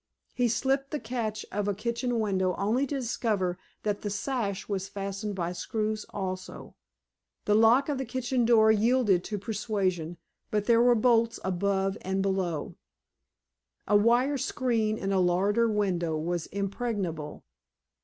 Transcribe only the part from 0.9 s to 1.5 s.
catch